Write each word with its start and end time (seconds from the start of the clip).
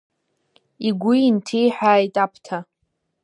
Игәы 0.87 1.13
инҭиҳәааит 1.29 2.15
Аԥҭа. 2.23 2.57